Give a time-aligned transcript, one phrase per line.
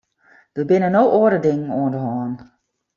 [0.55, 2.33] Der binne no oare dingen oan de hân.